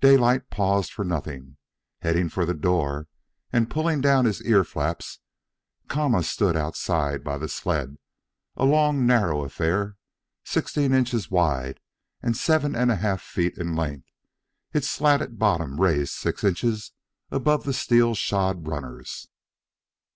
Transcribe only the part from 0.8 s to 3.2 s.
for nothing, heading for the door